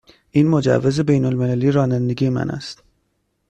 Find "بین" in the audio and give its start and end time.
0.99-1.25